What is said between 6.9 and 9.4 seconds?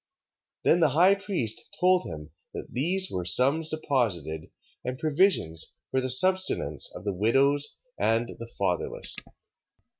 of the widows and the fatherless: 3:11.